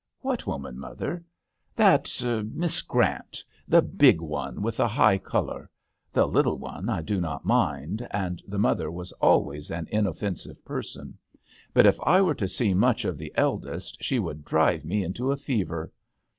[0.21, 1.23] "What woman, mother?"
[1.75, 2.23] "That
[2.55, 5.69] Miss Grant; the big one with the high colour.
[6.11, 11.19] The little one I do not mind, and the mother was always an inoffensive person;
[11.71, 15.31] but ff I were to see much of the eldest she would drive me into
[15.31, 15.91] a fever.